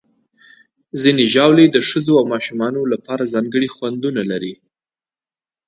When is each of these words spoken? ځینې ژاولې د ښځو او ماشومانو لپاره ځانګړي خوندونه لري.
ځینې 1.01 1.23
ژاولې 1.33 1.65
د 1.69 1.77
ښځو 1.89 2.13
او 2.19 2.25
ماشومانو 2.33 2.81
لپاره 2.93 3.31
ځانګړي 3.33 3.67
خوندونه 3.75 4.21
لري. 4.31 4.53